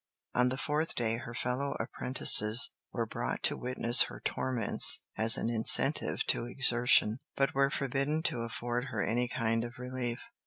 On 0.33 0.49
the 0.49 0.57
fourth 0.57 0.95
day 0.95 1.17
her 1.17 1.35
fellow 1.35 1.75
apprentices 1.79 2.73
were 2.91 3.05
brought 3.05 3.43
to 3.43 3.55
witness 3.55 4.01
her 4.05 4.19
torments 4.19 5.03
as 5.15 5.37
an 5.37 5.51
incentive 5.51 6.23
to 6.25 6.45
exertion, 6.47 7.19
but 7.35 7.53
were 7.53 7.69
forbidden 7.69 8.23
to 8.23 8.39
afford 8.41 8.85
her 8.85 9.03
any 9.03 9.27
kind 9.27 9.63
of 9.63 9.77
relief. 9.77 10.23